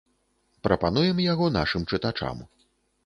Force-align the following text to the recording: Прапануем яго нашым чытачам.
Прапануем 0.67 1.21
яго 1.25 1.51
нашым 1.59 1.81
чытачам. 1.93 2.37